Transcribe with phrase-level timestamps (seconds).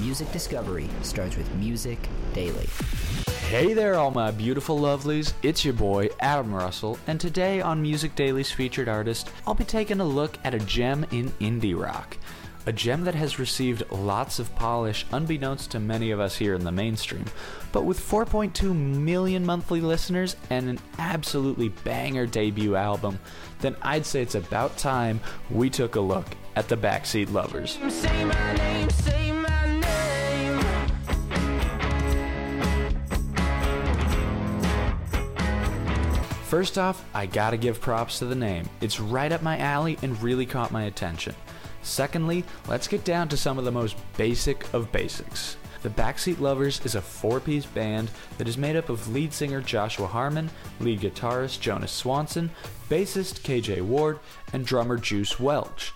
[0.00, 1.98] Music discovery starts with Music
[2.32, 2.68] Daily.
[3.48, 5.32] Hey there, all my beautiful lovelies.
[5.42, 10.00] It's your boy, Adam Russell, and today on Music Daily's featured artist, I'll be taking
[10.00, 12.16] a look at a gem in indie rock.
[12.66, 16.62] A gem that has received lots of polish, unbeknownst to many of us here in
[16.62, 17.24] the mainstream.
[17.72, 23.18] But with 4.2 million monthly listeners and an absolutely banger debut album,
[23.60, 26.26] then I'd say it's about time we took a look
[26.56, 27.78] at the Backseat Lovers.
[36.48, 38.66] First off, I gotta give props to the name.
[38.80, 41.34] It's right up my alley and really caught my attention.
[41.82, 45.58] Secondly, let's get down to some of the most basic of basics.
[45.82, 49.60] The Backseat Lovers is a four piece band that is made up of lead singer
[49.60, 50.48] Joshua Harmon,
[50.80, 52.50] lead guitarist Jonas Swanson,
[52.88, 54.18] bassist KJ Ward,
[54.54, 55.92] and drummer Juice Welch.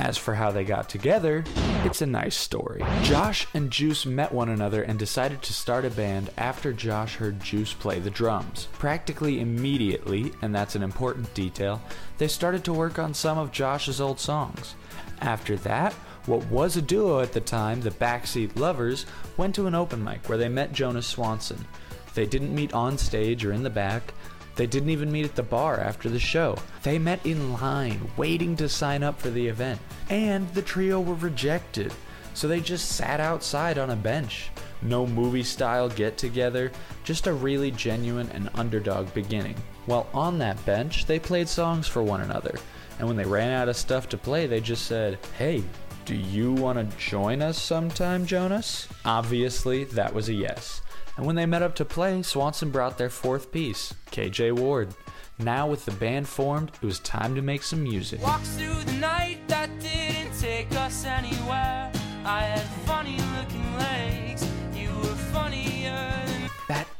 [0.00, 1.44] As for how they got together,
[1.84, 2.82] it's a nice story.
[3.02, 7.38] Josh and Juice met one another and decided to start a band after Josh heard
[7.38, 8.68] Juice play the drums.
[8.72, 11.82] Practically immediately, and that's an important detail,
[12.16, 14.74] they started to work on some of Josh's old songs.
[15.20, 15.92] After that,
[16.24, 19.04] what was a duo at the time, the Backseat Lovers,
[19.36, 21.66] went to an open mic where they met Jonas Swanson.
[22.14, 24.14] They didn't meet on stage or in the back,
[24.56, 26.56] they didn't even meet at the bar after the show.
[26.82, 29.80] They met in line, waiting to sign up for the event.
[30.08, 31.92] And the trio were rejected,
[32.34, 34.50] so they just sat outside on a bench.
[34.82, 36.72] No movie style get together,
[37.04, 39.56] just a really genuine and underdog beginning.
[39.86, 42.58] While on that bench, they played songs for one another.
[42.98, 45.62] And when they ran out of stuff to play, they just said, Hey,
[46.04, 48.88] do you want to join us sometime, Jonas?
[49.04, 50.82] Obviously, that was a yes.
[51.16, 54.94] And when they met up to play, Swanson brought their fourth piece, KJ Ward.
[55.38, 58.22] Now, with the band formed, it was time to make some music.
[58.22, 61.90] Walks through the night that didn't take us anywhere.
[62.24, 63.16] I had funny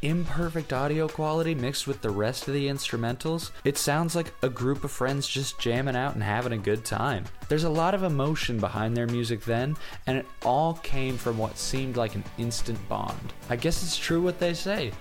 [0.03, 4.84] imperfect audio quality mixed with the rest of the instrumentals, it sounds like a group
[4.84, 7.25] of friends just jamming out and having a good time.
[7.49, 11.59] There's a lot of emotion behind their music then, and it all came from what
[11.59, 13.33] seemed like an instant bond.
[13.49, 14.93] I guess it's true what they say.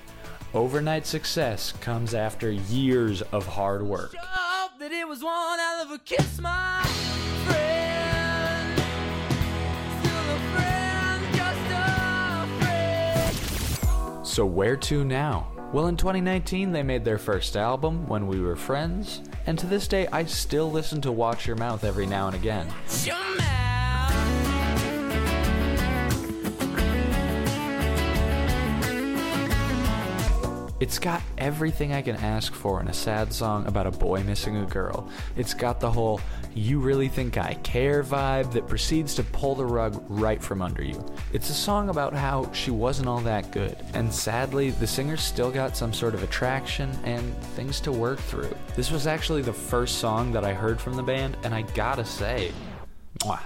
[0.54, 4.16] Overnight success comes after years of hard work.
[14.40, 15.52] So, where to now?
[15.74, 19.86] Well, in 2019, they made their first album, When We Were Friends, and to this
[19.86, 22.66] day, I still listen to Watch Your Mouth every now and again.
[30.80, 34.56] It's got everything I can ask for in a sad song about a boy missing
[34.56, 35.10] a girl.
[35.36, 36.22] It's got the whole
[36.56, 40.82] you really think I care vibe that proceeds to pull the rug right from under
[40.82, 41.06] you.
[41.34, 45.52] It's a song about how she wasn't all that good, and sadly, the singer still
[45.52, 48.56] got some sort of attraction and things to work through.
[48.78, 52.06] This was actually the first song that I heard from the band, and I gotta
[52.06, 52.54] say,
[53.20, 53.42] mwah,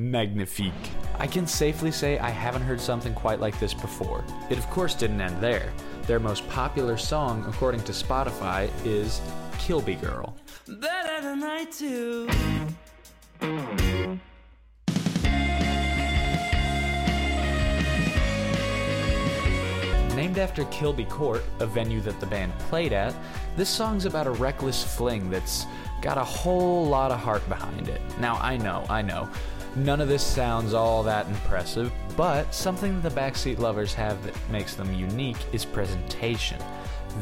[0.00, 0.72] magnifique.
[1.18, 4.24] I can safely say I haven't heard something quite like this before.
[4.48, 5.72] It, of course, didn't end there.
[6.06, 9.20] Their most popular song, according to Spotify, is
[9.58, 10.36] Kilby Girl.
[10.66, 12.28] Better than I do.
[20.16, 23.14] Named after Kilby Court, a venue that the band played at,
[23.56, 25.66] this song's about a reckless fling that's
[26.02, 28.00] got a whole lot of heart behind it.
[28.18, 29.28] Now, I know, I know.
[29.76, 34.74] None of this sounds all that impressive, but something the Backseat Lovers have that makes
[34.74, 36.60] them unique is presentation.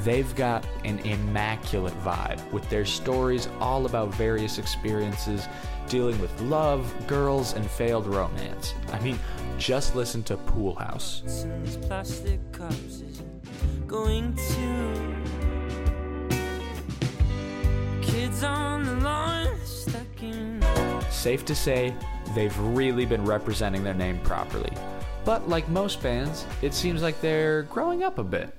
[0.02, 5.46] They've got an immaculate vibe with their stories all about various experiences
[5.88, 8.74] dealing with love, girls, and failed romance.
[8.92, 9.18] I mean,
[9.58, 11.46] just listen to Pool House.
[11.82, 15.16] plastic cups isn't going to.
[18.02, 20.62] Kids on the lawn stacking.
[21.10, 21.94] Safe to say,
[22.38, 24.73] they've really been representing their name properly.
[25.25, 28.55] But like most bands, it seems like they're growing up a bit.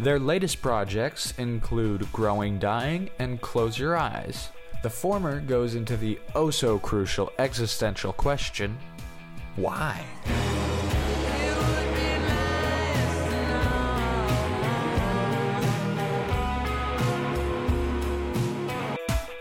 [0.00, 4.48] Their latest projects include Growing Dying and Close Your Eyes.
[4.82, 8.76] The former goes into the oh so crucial existential question
[9.58, 10.04] why?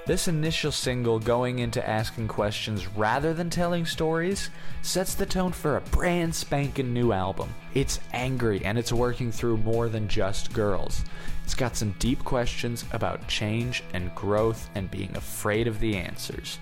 [0.07, 4.50] This initial single going into asking questions rather than telling stories
[4.81, 7.54] sets the tone for a brand spanking new album.
[7.74, 11.04] It's angry and it's working through more than just girls.
[11.44, 16.57] It's got some deep questions about change and growth and being afraid of the answers.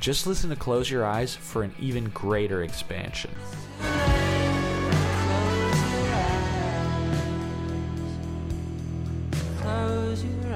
[0.00, 3.30] Just listen to Close Your Eyes for an even greater expansion.
[9.60, 10.55] Close your eyes.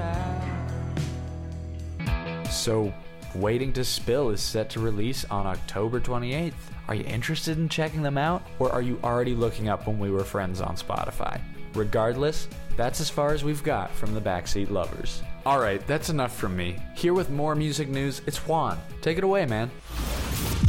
[2.61, 2.93] So,
[3.35, 6.53] Waiting to Spill is set to release on October 28th.
[6.89, 10.11] Are you interested in checking them out, or are you already looking up when we
[10.11, 11.41] were friends on Spotify?
[11.73, 15.23] Regardless, that's as far as we've got from the Backseat Lovers.
[15.47, 16.77] Alright, that's enough from me.
[16.95, 18.79] Here with more music news, it's Juan.
[19.01, 19.71] Take it away, man.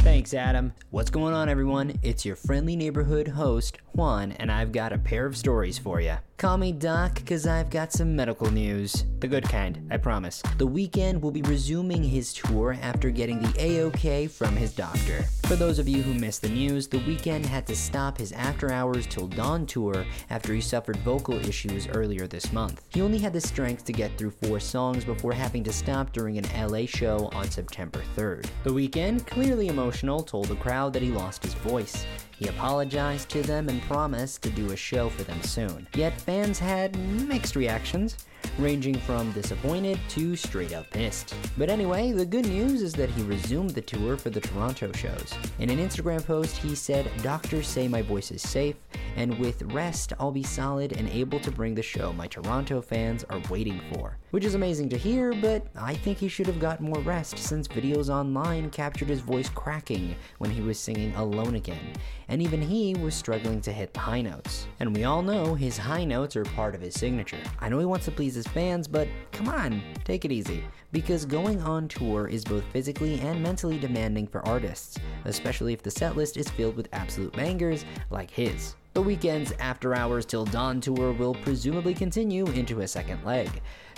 [0.02, 0.72] Thanks, Adam.
[0.92, 1.98] What's going on, everyone?
[2.02, 6.16] It's your friendly neighborhood host, Juan, and I've got a pair of stories for you.
[6.42, 9.04] Call me Doc, because I've got some medical news.
[9.20, 10.42] The good kind, I promise.
[10.58, 15.22] The Weeknd will be resuming his tour after getting the AOK from his doctor.
[15.46, 18.72] For those of you who missed the news, the Weeknd had to stop his After
[18.72, 22.82] Hours Till Dawn tour after he suffered vocal issues earlier this month.
[22.88, 26.38] He only had the strength to get through four songs before having to stop during
[26.38, 28.46] an LA show on September 3rd.
[28.64, 32.04] The Weeknd, clearly emotional, told the crowd that he lost his voice.
[32.42, 35.86] He apologized to them and promised to do a show for them soon.
[35.94, 36.98] Yet fans had
[37.28, 38.16] mixed reactions,
[38.58, 41.34] ranging from disappointed to straight up pissed.
[41.56, 45.34] But anyway, the good news is that he resumed the tour for the Toronto shows.
[45.58, 48.76] In an Instagram post, he said, Doctors say my voice is safe,
[49.16, 53.24] and with rest, I'll be solid and able to bring the show my Toronto fans
[53.30, 54.16] are waiting for.
[54.30, 57.68] Which is amazing to hear, but I think he should have got more rest since
[57.68, 61.92] videos online captured his voice cracking when he was singing alone again,
[62.28, 64.66] and even he was struggling to hit the high notes.
[64.80, 67.38] And we all know his high notes are part of his signature.
[67.60, 70.64] I know he wants to please his fans, but come on, take it easy.
[70.92, 75.90] Because going on tour is both physically and mentally demanding for artists, especially if the
[75.90, 78.74] setlist is filled with absolute bangers like his.
[78.94, 83.48] The Weeknd's After Hours Till Dawn tour will presumably continue into a second leg.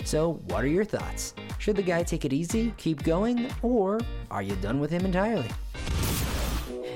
[0.05, 1.33] So, what are your thoughts?
[1.59, 3.99] Should the guy take it easy, keep going, or
[4.31, 5.49] are you done with him entirely?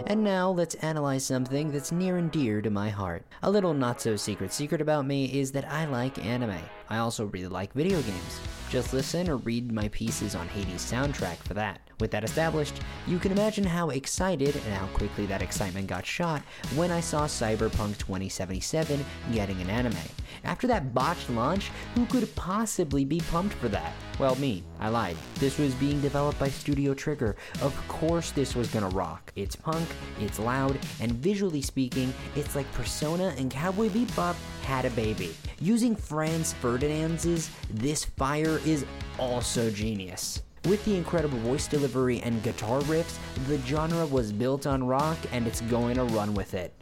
[0.08, 3.26] And now let's analyze something that's near and dear to my heart.
[3.44, 6.58] A little not so secret secret about me is that I like anime.
[6.90, 8.40] I also really like video games.
[8.70, 11.82] Just listen or read my pieces on Hades soundtrack for that.
[12.00, 12.76] With that established,
[13.08, 16.44] you can imagine how excited and how quickly that excitement got shot
[16.76, 19.98] when I saw Cyberpunk 2077 getting an anime.
[20.44, 23.94] After that botched launch, who could possibly be pumped for that?
[24.20, 24.64] Well, me.
[24.80, 25.18] I lied.
[25.36, 27.36] This was being developed by Studio Trigger.
[27.62, 29.32] Of course, this was gonna rock.
[29.36, 29.88] It's punk,
[30.20, 35.36] it's loud, and visually speaking, it's like Persona and Cowboy Bebop had a baby.
[35.60, 38.86] Using Franz Ferdinand's This Fire is
[39.18, 40.44] also genius.
[40.66, 43.18] With the incredible voice delivery and guitar riffs,
[43.48, 46.74] the genre was built on rock and it's going to run with it.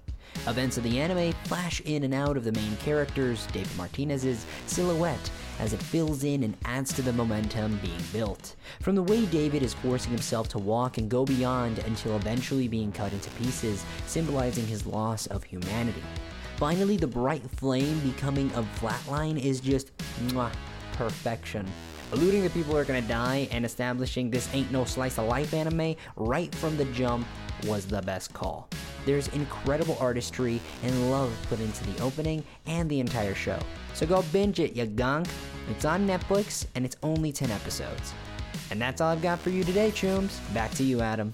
[0.48, 5.29] Events of the anime flash in and out of the main characters, David Martinez's silhouette,
[5.60, 8.55] as it fills in and adds to the momentum being built.
[8.81, 12.91] From the way David is forcing himself to walk and go beyond until eventually being
[12.91, 16.03] cut into pieces, symbolizing his loss of humanity.
[16.57, 19.96] Finally, the bright flame becoming a flatline is just
[20.27, 20.51] mwah,
[20.93, 21.67] perfection.
[22.13, 25.96] Alluding that people are gonna die and establishing this ain't no slice of life anime
[26.15, 27.27] right from the jump
[27.65, 28.69] was the best call.
[29.07, 33.57] There's incredible artistry and love put into the opening and the entire show.
[33.93, 35.29] So go binge it, you gonk.
[35.71, 38.13] It's on Netflix and it's only 10 episodes.
[38.69, 40.37] And that's all I've got for you today, Chooms.
[40.53, 41.31] Back to you, Adam.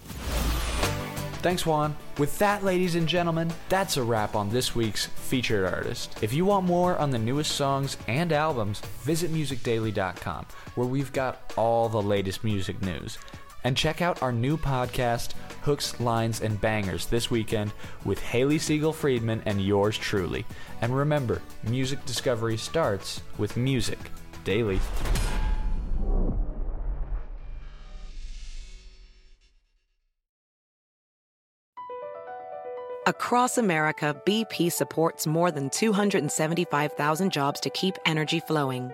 [1.41, 1.95] Thanks, Juan.
[2.19, 6.15] With that, ladies and gentlemen, that's a wrap on this week's featured artist.
[6.21, 11.51] If you want more on the newest songs and albums, visit musicdaily.com, where we've got
[11.57, 13.17] all the latest music news.
[13.63, 17.71] And check out our new podcast, Hooks, Lines, and Bangers, this weekend
[18.03, 20.45] with Haley Siegel Friedman and yours truly.
[20.81, 23.99] And remember, music discovery starts with music
[24.43, 24.79] daily.
[33.05, 38.93] Across America, BP supports more than 275,000 jobs to keep energy flowing